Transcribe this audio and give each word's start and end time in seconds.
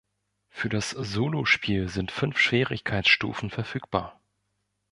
Für 0.49 0.67
das 0.67 0.89
Solospiel 0.89 1.87
sind 1.87 2.09
fünf 2.09 2.39
Schwierigkeitsstufen 2.39 3.51
verfügbar. 3.51 4.19